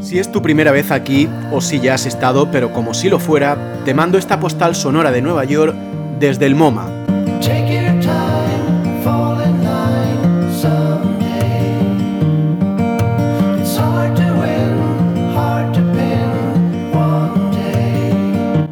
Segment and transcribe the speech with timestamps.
[0.00, 3.18] Si es tu primera vez aquí, o si ya has estado, pero como si lo
[3.18, 5.74] fuera, te mando esta postal sonora de Nueva York
[6.18, 6.88] desde el MoMA.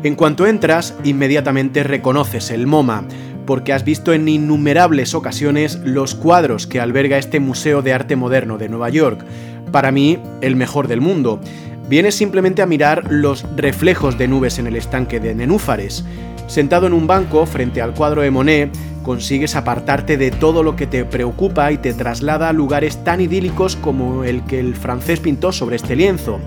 [0.07, 3.03] En cuanto entras, inmediatamente reconoces el MoMA,
[3.47, 8.59] porque has visto en innumerables ocasiones los cuadros que alberga este Museo de Arte Moderno
[8.59, 9.25] de Nueva York,
[9.73, 11.41] para mí el mejor del mundo.
[11.89, 16.05] Vienes simplemente a mirar los reflejos de nubes en el estanque de nenúfares.
[16.49, 18.71] Sentado en un banco frente al cuadro de Monet,
[19.05, 23.77] consigues apartarte de todo lo que te preocupa y te traslada a lugares tan idílicos
[23.77, 26.41] como el que el francés pintó sobre este lienzo.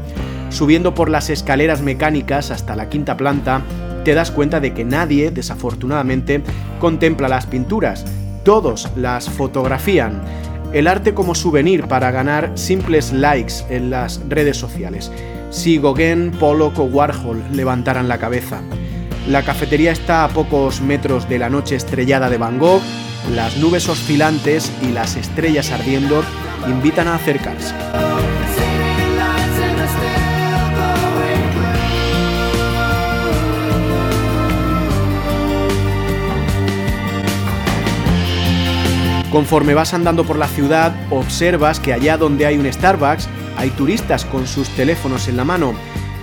[0.50, 3.62] Subiendo por las escaleras mecánicas hasta la quinta planta,
[4.04, 6.42] te das cuenta de que nadie, desafortunadamente,
[6.80, 8.06] contempla las pinturas.
[8.44, 10.22] Todos las fotografían.
[10.74, 15.12] El arte como souvenir para ganar simples likes en las redes sociales.
[15.50, 18.62] Si Gauguin, Pollock o Warhol levantaran la cabeza.
[19.28, 22.82] La cafetería está a pocos metros de la noche estrellada de Van Gogh,
[23.34, 26.24] las nubes oscilantes y las estrellas ardiendo
[26.68, 27.76] invitan a acercarse.
[39.32, 43.28] Conforme vas andando por la ciudad, observas que allá donde hay un Starbucks,
[43.58, 45.76] hay turistas con sus teléfonos en la mano.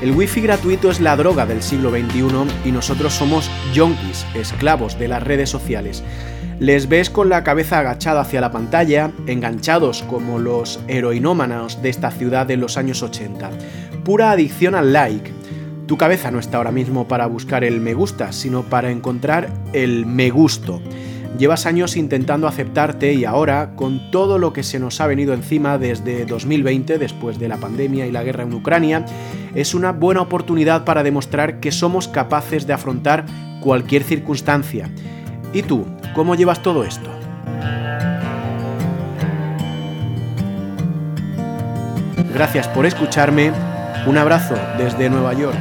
[0.03, 5.07] El wifi gratuito es la droga del siglo XXI y nosotros somos yonkis, esclavos de
[5.07, 6.03] las redes sociales.
[6.59, 12.11] Les ves con la cabeza agachada hacia la pantalla, enganchados como los heroinómanos de esta
[12.11, 13.51] ciudad de los años 80.
[14.05, 15.33] Pura adicción al like.
[15.87, 20.07] Tu cabeza no está ahora mismo para buscar el me gusta, sino para encontrar el
[20.07, 20.81] me gusto.
[21.39, 25.77] Llevas años intentando aceptarte y ahora, con todo lo que se nos ha venido encima
[25.77, 29.05] desde 2020, después de la pandemia y la guerra en Ucrania,
[29.55, 33.27] es una buena oportunidad para demostrar que somos capaces de afrontar
[33.61, 34.91] cualquier circunstancia.
[35.53, 37.11] ¿Y tú, cómo llevas todo esto?
[42.33, 43.53] Gracias por escucharme.
[44.07, 45.57] Un abrazo desde Nueva York.